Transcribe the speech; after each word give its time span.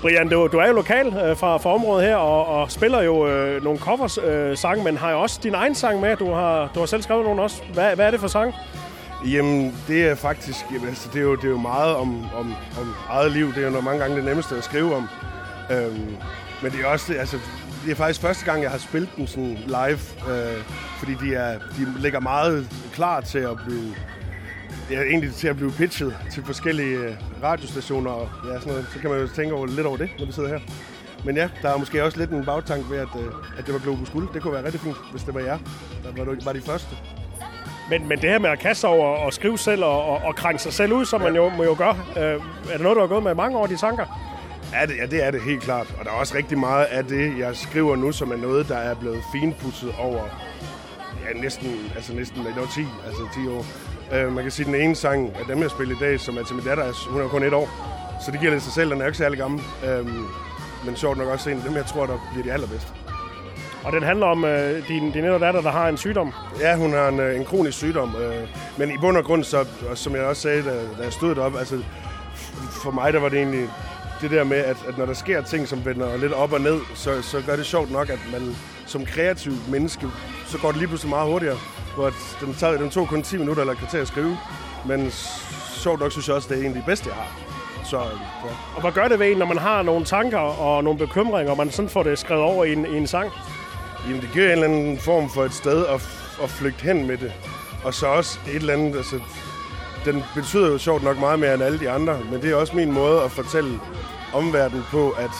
Brian, 0.00 0.28
du, 0.28 0.48
du 0.52 0.58
er 0.58 0.66
jo 0.66 0.72
lokal 0.72 1.06
øh, 1.06 1.36
fra, 1.36 1.56
fra 1.56 1.74
området 1.74 2.06
her, 2.06 2.16
og, 2.16 2.46
og 2.46 2.70
spiller 2.70 3.02
jo 3.02 3.28
øh, 3.28 3.64
nogle 3.64 3.78
covers 3.78 4.18
øh, 4.18 4.56
sange, 4.56 4.84
men 4.84 4.96
har 4.96 5.10
jo 5.10 5.20
også 5.20 5.40
din 5.42 5.54
egen 5.54 5.74
sang 5.74 6.00
med. 6.00 6.16
Du 6.16 6.32
har, 6.32 6.70
du 6.74 6.78
har 6.78 6.86
selv 6.86 7.02
skrevet 7.02 7.24
nogle 7.24 7.42
også. 7.42 7.62
Hvad, 7.74 7.94
hvad 7.94 8.06
er 8.06 8.10
det 8.10 8.20
for 8.20 8.28
sang? 8.28 8.54
Jamen, 9.26 9.76
det 9.88 10.08
er 10.08 10.14
faktisk... 10.14 10.64
Jamen, 10.72 10.88
altså, 10.88 11.08
det, 11.12 11.18
er 11.18 11.22
jo, 11.22 11.36
det 11.36 11.44
er 11.44 11.48
jo 11.48 11.58
meget 11.58 11.96
om, 11.96 12.24
om, 12.34 12.54
om 12.80 12.94
eget 13.08 13.32
liv. 13.32 13.46
Det 13.54 13.58
er 13.58 13.66
jo 13.66 13.70
nok 13.70 13.84
mange 13.84 14.00
gange 14.00 14.16
det 14.16 14.24
nemmeste 14.24 14.56
at 14.56 14.64
skrive 14.64 14.96
om. 14.96 15.08
Øhm, 15.70 16.16
men 16.62 16.72
det 16.72 16.80
er 16.80 16.86
også... 16.86 17.14
Altså, 17.14 17.38
det 17.84 17.90
er 17.90 17.96
faktisk 17.96 18.20
første 18.20 18.44
gang, 18.44 18.62
jeg 18.62 18.70
har 18.70 18.78
spillet 18.78 19.10
den 19.16 19.26
sådan 19.26 19.58
live. 19.66 19.98
Øh, 20.30 20.62
fordi 20.98 21.14
de, 21.14 21.34
er, 21.34 21.58
de 21.58 22.00
ligger 22.00 22.20
meget 22.20 22.68
klar 22.92 23.20
til 23.20 23.38
at 23.38 23.56
blive... 23.66 23.94
Ja, 24.90 25.02
egentlig 25.02 25.34
til 25.34 25.48
at 25.48 25.56
blive 25.56 25.72
pitchet 25.72 26.16
til 26.32 26.44
forskellige 26.44 26.98
øh, 26.98 27.14
radiostationer 27.42 28.10
og 28.10 28.28
ja, 28.44 28.54
sådan 28.54 28.68
noget. 28.72 28.86
Så 28.92 28.98
kan 28.98 29.10
man 29.10 29.20
jo 29.20 29.28
tænke 29.28 29.54
over, 29.54 29.66
lidt 29.66 29.86
over 29.86 29.96
det, 29.96 30.10
når 30.18 30.26
vi 30.26 30.32
sidder 30.32 30.48
her. 30.48 30.60
Men 31.24 31.36
ja, 31.36 31.48
der 31.62 31.68
er 31.68 31.78
måske 31.78 32.04
også 32.04 32.18
lidt 32.18 32.30
en 32.30 32.44
bagtank 32.44 32.90
ved, 32.90 32.98
at, 32.98 33.08
øh, 33.20 33.32
at 33.58 33.66
det 33.66 33.74
var 33.74 33.80
Globus 33.80 34.10
Guld. 34.10 34.28
Det 34.34 34.42
kunne 34.42 34.52
være 34.52 34.64
rigtig 34.64 34.80
fint, 34.80 34.96
hvis 35.10 35.22
det 35.22 35.34
var 35.34 35.40
jer, 35.40 35.58
der 36.04 36.24
var, 36.24 36.36
var 36.44 36.52
de 36.52 36.60
første. 36.60 36.96
Men, 37.90 38.08
men 38.08 38.18
det 38.18 38.30
her 38.30 38.38
med 38.38 38.50
at 38.50 38.58
kaste 38.58 38.84
over 38.84 39.16
og 39.16 39.32
skrive 39.32 39.58
selv 39.58 39.84
og, 39.84 40.04
og, 40.04 40.20
og 40.24 40.36
krænke 40.36 40.62
sig 40.62 40.72
selv 40.72 40.92
ud, 40.92 41.04
som 41.04 41.20
ja. 41.20 41.26
man 41.26 41.36
jo 41.36 41.48
må 41.48 41.64
jo 41.64 41.74
gøre, 41.78 41.96
øh, 42.16 42.22
er 42.22 42.72
det 42.72 42.80
noget, 42.80 42.96
du 42.96 43.00
har 43.00 43.08
gået 43.08 43.22
med 43.22 43.34
mange 43.34 43.58
år, 43.58 43.66
de 43.66 43.76
tanker? 43.76 44.06
Ja 44.72 44.86
det, 44.86 44.96
ja, 44.96 45.06
det 45.06 45.24
er 45.24 45.30
det 45.30 45.42
helt 45.42 45.62
klart. 45.62 45.94
Og 45.98 46.04
der 46.04 46.10
er 46.10 46.14
også 46.14 46.34
rigtig 46.36 46.58
meget 46.58 46.84
af 46.84 47.04
det, 47.04 47.38
jeg 47.38 47.56
skriver 47.56 47.96
nu, 47.96 48.12
som 48.12 48.32
er 48.32 48.36
noget, 48.36 48.68
der 48.68 48.76
er 48.76 48.94
blevet 48.94 49.22
finpudset 49.32 49.94
over 49.98 50.22
ja, 51.24 51.40
næsten, 51.40 51.90
altså 51.96 52.14
næsten 52.14 52.40
et 52.40 52.58
år 52.58 52.70
10, 52.74 52.80
altså 53.06 53.22
10 53.34 53.48
år. 53.48 53.64
Øh, 54.12 54.32
man 54.32 54.42
kan 54.44 54.50
sige, 54.50 54.66
at 54.66 54.72
den 54.72 54.80
ene 54.82 54.94
sang 54.94 55.36
af 55.38 55.44
dem, 55.48 55.62
jeg 55.62 55.70
spiller 55.70 55.96
i 55.96 55.98
dag, 56.00 56.20
som 56.20 56.36
er 56.36 56.44
til 56.44 56.56
min 56.56 56.64
datter, 56.64 57.10
hun 57.10 57.22
er 57.22 57.28
kun 57.28 57.42
et 57.42 57.52
år. 57.52 57.68
Så 58.24 58.30
det 58.30 58.40
giver 58.40 58.52
lidt 58.52 58.62
sig 58.62 58.72
selv, 58.72 58.90
den 58.90 59.00
er 59.00 59.06
ikke 59.06 59.18
særlig 59.18 59.38
gammel. 59.38 59.60
Øh, 59.86 60.06
men 60.84 60.96
sjovt 60.96 61.18
nok 61.18 61.28
også 61.28 61.50
en 61.50 61.56
af 61.56 61.62
dem, 61.62 61.74
jeg 61.74 61.86
tror, 61.86 62.06
der 62.06 62.28
bliver 62.32 62.44
de 62.44 62.52
allerbedste. 62.52 62.92
Og 63.84 63.92
den 63.92 64.02
handler 64.02 64.26
om 64.26 64.44
øh, 64.44 64.88
din, 64.88 65.10
din 65.12 65.24
ældre 65.24 65.38
datter, 65.38 65.60
der 65.60 65.70
har 65.70 65.88
en 65.88 65.96
sygdom. 65.96 66.32
Ja, 66.60 66.76
hun 66.76 66.92
har 66.92 67.08
en, 67.08 67.20
øh, 67.20 67.36
en 67.36 67.44
kronisk 67.44 67.78
sygdom. 67.78 68.16
Øh, 68.16 68.48
men 68.78 68.90
i 68.90 68.98
bund 69.00 69.16
og 69.16 69.24
grund, 69.24 69.44
så, 69.44 69.66
som 69.94 70.14
jeg 70.14 70.22
også 70.22 70.42
sagde, 70.42 70.62
da, 70.62 70.70
da 70.98 71.02
jeg 71.02 71.12
stod 71.12 71.34
deroppe, 71.34 71.58
altså, 71.58 71.82
for 72.82 72.90
mig 72.90 73.12
der 73.12 73.20
var 73.20 73.28
det 73.28 73.38
egentlig 73.38 73.68
det 74.20 74.30
der 74.30 74.44
med, 74.44 74.56
at, 74.56 74.76
at 74.88 74.98
når 74.98 75.06
der 75.06 75.14
sker 75.14 75.42
ting, 75.42 75.68
som 75.68 75.84
vender 75.84 76.16
lidt 76.16 76.32
op 76.32 76.52
og 76.52 76.60
ned, 76.60 76.80
så, 76.94 77.22
så 77.22 77.42
gør 77.46 77.56
det 77.56 77.66
sjovt 77.66 77.90
nok, 77.90 78.10
at 78.10 78.18
man 78.32 78.56
som 78.86 79.06
kreativ 79.06 79.52
menneske, 79.70 80.06
så 80.46 80.58
går 80.58 80.68
det 80.68 80.76
lige 80.76 80.88
pludselig 80.88 81.10
meget 81.10 81.30
hurtigere. 81.30 81.58
Hvor 81.98 82.12
den, 82.40 82.54
tager, 82.54 82.76
den 82.76 82.90
tog 82.90 83.08
kun 83.08 83.22
10 83.22 83.36
minutter 83.36 83.62
eller 83.62 83.74
kvarter 83.74 84.00
at 84.00 84.08
skrive. 84.08 84.38
Men 84.86 85.10
sjovt 85.74 86.00
nok 86.00 86.12
synes 86.12 86.28
jeg 86.28 86.36
også, 86.36 86.48
det 86.48 86.58
er 86.58 86.60
en 86.60 86.76
af 86.76 86.82
de 86.82 86.82
bedste, 86.86 87.08
jeg 87.08 87.16
har. 87.16 87.32
Så, 87.84 87.96
ja. 87.96 88.50
Og 88.74 88.80
hvad 88.80 88.92
gør 88.92 89.08
det 89.08 89.18
ved 89.18 89.30
en, 89.30 89.36
når 89.36 89.46
man 89.46 89.58
har 89.58 89.82
nogle 89.82 90.04
tanker 90.04 90.38
og 90.38 90.84
nogle 90.84 90.98
bekymringer, 90.98 91.50
og 91.50 91.56
man 91.56 91.70
sådan 91.70 91.88
får 91.88 92.02
det 92.02 92.18
skrevet 92.18 92.42
over 92.42 92.64
i 92.64 92.72
en, 92.72 92.86
i 92.86 92.96
en 92.96 93.06
sang? 93.06 93.30
Jamen, 94.06 94.20
det 94.20 94.30
giver 94.32 94.44
en 94.44 94.50
eller 94.50 94.64
anden 94.64 94.98
form 94.98 95.30
for 95.30 95.44
et 95.44 95.52
sted 95.52 95.86
at, 95.86 96.08
at 96.42 96.50
flygte 96.50 96.82
hen 96.82 97.06
med 97.06 97.16
det. 97.16 97.32
Og 97.84 97.94
så 97.94 98.06
også 98.06 98.38
et 98.48 98.54
eller 98.54 98.72
andet, 98.72 98.96
altså, 98.96 99.20
den 100.04 100.24
betyder 100.34 100.68
jo 100.72 100.78
sjovt 100.78 101.02
nok 101.02 101.18
meget 101.18 101.38
mere 101.38 101.54
end 101.54 101.62
alle 101.62 101.80
de 101.80 101.90
andre, 101.90 102.20
men 102.30 102.42
det 102.42 102.50
er 102.50 102.56
også 102.56 102.76
min 102.76 102.92
måde 102.92 103.22
at 103.22 103.30
fortælle 103.30 103.80
omverdenen 104.34 104.84
på, 104.90 105.10
at 105.10 105.30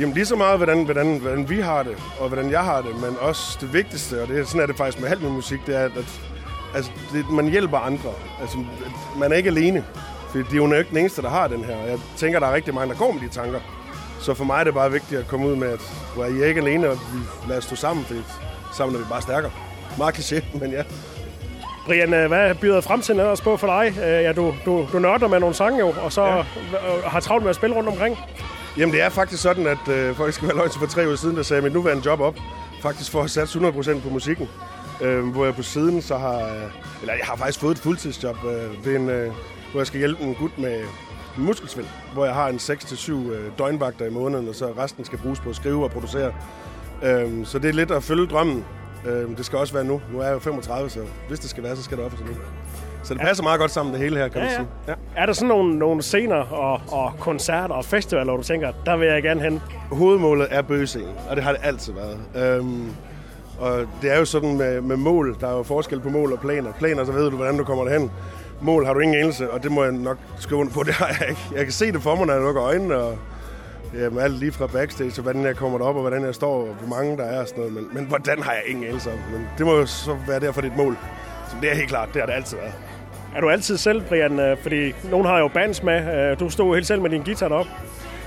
jamen, 0.00 0.14
lige 0.14 0.26
så 0.26 0.36
meget, 0.36 0.56
hvordan, 0.56 0.84
hvordan, 0.84 1.18
hvordan 1.18 1.48
vi 1.48 1.60
har 1.60 1.82
det, 1.82 1.96
og 2.20 2.28
hvordan 2.28 2.50
jeg 2.50 2.64
har 2.64 2.82
det, 2.82 3.00
men 3.00 3.16
også 3.20 3.58
det 3.60 3.72
vigtigste, 3.72 4.22
og 4.22 4.28
det, 4.28 4.48
sådan 4.48 4.60
er 4.60 4.66
det 4.66 4.76
faktisk 4.76 5.00
med 5.00 5.10
alt 5.10 5.22
med 5.22 5.30
musik, 5.30 5.66
det 5.66 5.76
er, 5.76 5.84
at 5.84 5.92
altså, 6.74 6.90
det, 7.12 7.30
man 7.30 7.48
hjælper 7.48 7.78
andre. 7.78 8.10
Altså, 8.40 8.58
man 9.18 9.32
er 9.32 9.36
ikke 9.36 9.50
alene, 9.50 9.84
for 10.30 10.38
de 10.38 10.44
er 10.52 10.56
jo 10.56 10.72
ikke 10.72 10.90
den 10.90 10.98
eneste, 10.98 11.22
der 11.22 11.30
har 11.30 11.48
den 11.48 11.64
her. 11.64 11.76
Jeg 11.76 11.98
tænker, 12.16 12.40
der 12.40 12.46
er 12.46 12.54
rigtig 12.54 12.74
mange, 12.74 12.92
der 12.92 12.98
går 12.98 13.12
med 13.12 13.20
de 13.20 13.28
tanker. 13.28 13.60
Så 14.20 14.34
for 14.34 14.44
mig 14.44 14.60
er 14.60 14.64
det 14.64 14.74
bare 14.74 14.92
vigtigt 14.92 15.20
at 15.20 15.28
komme 15.28 15.46
ud 15.46 15.56
med, 15.56 15.68
at 15.68 15.80
hvor 16.14 16.24
I 16.24 16.42
er 16.42 16.46
ikke 16.46 16.60
alene, 16.60 16.90
og 16.90 16.96
vi 16.96 17.48
lader 17.48 17.58
os 17.58 17.64
stå 17.64 17.76
sammen, 17.76 18.04
for 18.04 18.14
sammen 18.72 18.96
er 18.96 19.00
vi 19.00 19.06
bare 19.10 19.22
stærkere. 19.22 19.52
Meget 19.98 20.18
kliché, 20.18 20.58
men 20.60 20.70
ja. 20.70 20.82
Brian, 21.86 22.14
øh, 22.14 22.28
hvad 22.28 22.54
byder 22.54 22.80
fremtiden 22.80 23.20
ellers 23.20 23.40
på 23.40 23.56
for 23.56 23.66
dig? 23.66 23.98
Øh, 23.98 24.24
ja, 24.24 24.32
du, 24.32 24.54
du, 24.64 24.86
du 24.92 24.98
nørder 24.98 25.28
med 25.28 25.40
nogle 25.40 25.54
sange 25.54 25.78
jo, 25.78 25.94
og 26.02 26.12
så 26.12 26.24
ja. 26.24 26.42
har 27.06 27.20
travlt 27.20 27.44
med 27.44 27.50
at 27.50 27.56
spille 27.56 27.76
rundt 27.76 27.88
omkring. 27.88 28.18
Jamen, 28.78 28.92
det 28.94 29.02
er 29.02 29.08
faktisk 29.08 29.42
sådan, 29.42 29.66
at 29.66 29.88
øh, 29.88 30.16
folk 30.16 30.34
skal 30.34 30.48
være 30.48 30.56
løgn 30.56 30.70
for 30.70 30.86
tre 30.86 31.06
uger 31.06 31.16
siden, 31.16 31.36
der 31.36 31.42
sagde 31.42 31.62
mit 31.62 31.72
nuværende 31.72 32.02
job 32.06 32.20
op. 32.20 32.36
Faktisk 32.82 33.10
for 33.10 33.22
at 33.22 33.30
satse 33.30 33.58
100% 33.58 34.00
på 34.00 34.08
musikken. 34.08 34.48
Øh, 35.00 35.28
hvor 35.28 35.44
jeg 35.44 35.54
på 35.54 35.62
siden 35.62 36.02
så 36.02 36.16
har... 36.16 36.38
Øh, 36.38 36.62
eller 37.00 37.14
jeg 37.14 37.26
har 37.26 37.36
faktisk 37.36 37.60
fået 37.60 37.72
et 37.72 37.78
fuldtidsjob 37.78 38.36
øh, 38.44 38.86
ved 38.86 38.96
en, 38.96 39.08
øh, 39.08 39.32
hvor 39.70 39.80
jeg 39.80 39.86
skal 39.86 39.98
hjælpe 39.98 40.22
en 40.22 40.34
gut 40.34 40.58
med 40.58 40.84
muskelsvind, 41.36 41.86
hvor 42.12 42.24
jeg 42.24 42.34
har 42.34 42.48
en 42.48 42.56
6-7 42.56 43.12
øh, 43.12 43.50
døgnvagter 43.58 44.06
i 44.06 44.10
måneden, 44.10 44.48
og 44.48 44.54
så 44.54 44.72
resten 44.78 45.04
skal 45.04 45.18
bruges 45.18 45.40
på 45.40 45.50
at 45.50 45.56
skrive 45.56 45.84
og 45.84 45.90
producere. 45.90 46.34
Øh, 47.02 47.46
så 47.46 47.58
det 47.58 47.68
er 47.68 47.72
lidt 47.72 47.90
at 47.90 48.02
følge 48.02 48.26
drømmen. 48.26 48.64
Øh, 49.06 49.36
det 49.36 49.46
skal 49.46 49.58
også 49.58 49.74
være 49.74 49.84
nu. 49.84 50.00
Nu 50.12 50.18
er 50.18 50.24
jeg 50.24 50.34
jo 50.34 50.38
35, 50.38 50.90
så 50.90 51.00
hvis 51.28 51.40
det 51.40 51.50
skal 51.50 51.62
være, 51.62 51.76
så 51.76 51.82
skal 51.82 51.96
det 51.96 52.04
op 52.04 52.12
for 52.12 52.24
nu. 52.24 52.32
Så 53.04 53.14
det 53.14 53.22
passer 53.22 53.42
meget 53.42 53.60
godt 53.60 53.70
sammen, 53.70 53.94
det 53.94 54.02
hele 54.02 54.16
her, 54.16 54.28
kan 54.28 54.42
ja, 54.42 54.46
man 54.46 54.54
sige. 54.54 54.66
Ja. 54.88 55.22
Er 55.22 55.26
der 55.26 55.32
sådan 55.32 55.48
nogle, 55.48 55.78
nogle 55.78 56.02
scener 56.02 56.36
og, 56.36 56.80
og 56.88 57.12
koncerter 57.20 57.74
og 57.74 57.84
festivaler, 57.84 58.24
hvor 58.24 58.36
du 58.36 58.42
tænker, 58.42 58.72
der 58.86 58.96
vil 58.96 59.08
jeg 59.08 59.22
gerne 59.22 59.42
hen? 59.42 59.62
Hovedmålet 59.92 60.46
er 60.50 60.62
bøgescenen, 60.62 61.14
og 61.30 61.36
det 61.36 61.44
har 61.44 61.52
det 61.52 61.60
altid 61.64 61.92
været. 61.92 62.18
Øhm, 62.58 62.90
og 63.58 63.80
det 64.02 64.12
er 64.12 64.18
jo 64.18 64.24
sådan 64.24 64.56
med, 64.56 64.80
med 64.80 64.96
mål. 64.96 65.36
Der 65.40 65.48
er 65.48 65.56
jo 65.56 65.62
forskel 65.62 66.00
på 66.00 66.08
mål 66.08 66.32
og 66.32 66.40
planer. 66.40 66.72
Planer, 66.72 67.04
så 67.04 67.12
ved 67.12 67.30
du, 67.30 67.36
hvordan 67.36 67.58
du 67.58 67.64
kommer 67.64 67.84
derhen 67.84 68.10
mål 68.64 68.86
har 68.86 68.94
du 68.94 69.00
ingen 69.00 69.18
enelse, 69.18 69.50
og 69.50 69.62
det 69.62 69.72
må 69.72 69.84
jeg 69.84 69.92
nok 69.92 70.18
skrive 70.38 70.60
under 70.60 70.72
på, 70.72 70.82
det 70.88 70.94
har 70.94 71.16
jeg 71.20 71.28
ikke. 71.28 71.40
Jeg 71.54 71.64
kan 71.64 71.72
se 71.72 71.92
det 71.92 72.02
for 72.02 72.16
mig, 72.16 72.26
når 72.26 72.34
jeg 72.34 72.42
lukker 72.42 72.62
øjnene, 72.62 72.96
og 72.96 73.18
jamen, 73.94 74.18
alt 74.18 74.34
lige 74.34 74.52
fra 74.52 74.66
backstage, 74.66 75.10
så 75.10 75.22
hvordan 75.22 75.44
jeg 75.44 75.56
kommer 75.56 75.78
derop, 75.78 75.94
og 75.94 76.00
hvordan 76.00 76.24
jeg 76.24 76.34
står, 76.34 76.68
og 76.68 76.74
hvor 76.74 76.96
mange 76.96 77.16
der 77.16 77.24
er 77.24 77.40
og 77.40 77.48
sådan 77.48 77.60
noget. 77.60 77.74
Men, 77.74 77.88
men 77.92 78.04
hvordan 78.04 78.42
har 78.42 78.52
jeg 78.52 78.62
ingen 78.66 78.84
enelse 78.84 79.12
om? 79.12 79.18
Men 79.32 79.48
det 79.58 79.66
må 79.66 79.74
jo 79.74 79.86
så 79.86 80.16
være 80.28 80.40
derfor 80.40 80.60
dit 80.60 80.76
mål. 80.76 80.96
Så 81.48 81.56
det 81.60 81.70
er 81.70 81.74
helt 81.74 81.88
klart, 81.88 82.08
det 82.12 82.22
har 82.22 82.26
det 82.26 82.32
altid 82.32 82.56
været. 82.56 82.74
Er 83.36 83.40
du 83.40 83.48
altid 83.50 83.76
selv, 83.76 84.02
Brian? 84.02 84.38
Øh, 84.38 84.58
fordi 84.58 84.92
nogen 85.10 85.26
har 85.26 85.38
jo 85.38 85.48
bands 85.48 85.82
med. 85.82 86.30
Øh, 86.30 86.40
du 86.40 86.50
stod 86.50 86.74
helt 86.74 86.86
selv 86.86 87.02
med 87.02 87.10
din 87.10 87.22
guitar 87.22 87.48
derop. 87.48 87.66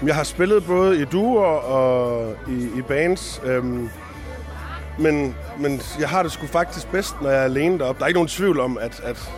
Jeg 0.06 0.16
har 0.16 0.24
spillet 0.24 0.66
både 0.66 1.02
i 1.02 1.06
duer 1.06 1.46
og 1.46 2.36
i, 2.48 2.80
i 2.80 2.82
bands. 2.82 3.42
Øhm, 3.46 3.90
men, 5.00 5.36
men 5.60 5.82
jeg 6.00 6.10
har 6.10 6.24
det 6.24 6.32
sgu 6.32 6.48
faktisk 6.48 6.92
bedst, 6.92 7.22
når 7.22 7.30
jeg 7.30 7.40
er 7.40 7.44
alene 7.44 7.80
deroppe. 7.80 8.00
Der 8.00 8.06
er 8.06 8.08
ikke 8.08 8.18
nogen 8.18 8.28
tvivl 8.28 8.60
om, 8.60 8.78
at, 8.78 9.02
at 9.04 9.32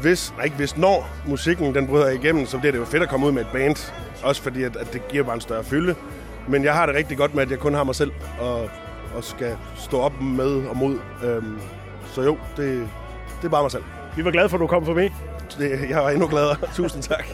hvis, 0.00 0.32
nej 0.36 0.44
ikke 0.44 0.56
hvis, 0.56 0.76
når 0.76 1.08
musikken 1.26 1.74
den 1.74 1.86
bryder 1.86 2.08
igennem, 2.08 2.46
så 2.46 2.58
bliver 2.58 2.72
det 2.72 2.78
jo 2.78 2.84
fedt 2.84 3.02
at 3.02 3.08
komme 3.08 3.26
ud 3.26 3.32
med 3.32 3.42
et 3.42 3.48
band. 3.52 3.92
Også 4.22 4.42
fordi, 4.42 4.62
at, 4.62 4.76
at 4.76 4.92
det 4.92 5.08
giver 5.08 5.24
bare 5.24 5.34
en 5.34 5.40
større 5.40 5.64
fylde. 5.64 5.94
Men 6.48 6.64
jeg 6.64 6.74
har 6.74 6.86
det 6.86 6.94
rigtig 6.94 7.16
godt 7.16 7.34
med, 7.34 7.42
at 7.42 7.50
jeg 7.50 7.58
kun 7.58 7.74
har 7.74 7.84
mig 7.84 7.94
selv 7.94 8.12
og, 8.40 8.70
og 9.16 9.24
skal 9.24 9.56
stå 9.76 10.00
op 10.00 10.20
med 10.20 10.66
og 10.68 10.76
mod. 10.76 10.98
Øhm, 11.24 11.58
så 12.12 12.22
jo, 12.22 12.38
det, 12.56 12.88
det 13.40 13.46
er 13.46 13.48
bare 13.48 13.62
mig 13.62 13.70
selv. 13.70 13.84
Vi 14.18 14.24
var 14.24 14.30
glade 14.30 14.48
for, 14.48 14.56
at 14.56 14.60
du 14.60 14.66
kom 14.66 14.84
forbi. 14.84 15.12
Det, 15.58 15.90
jeg 15.90 15.96
var 15.96 16.10
endnu 16.10 16.26
gladere. 16.26 16.56
Tusind 16.74 17.02
tak. 17.02 17.26